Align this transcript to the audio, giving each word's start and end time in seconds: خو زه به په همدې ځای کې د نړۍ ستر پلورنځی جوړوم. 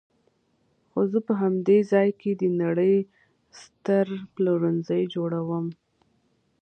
خو 0.89 0.99
زه 1.11 1.19
به 1.21 1.25
په 1.27 1.33
همدې 1.41 1.77
ځای 1.91 2.09
کې 2.19 2.31
د 2.35 2.43
نړۍ 2.61 2.95
ستر 3.61 4.07
پلورنځی 4.33 5.03
جوړوم. 5.13 5.65